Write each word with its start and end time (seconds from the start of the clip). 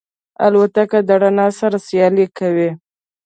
الوتکه 0.45 0.99
د 1.07 1.09
رڼا 1.21 1.47
سره 1.59 1.77
سیالي 1.87 2.25
کوي. 2.37 2.69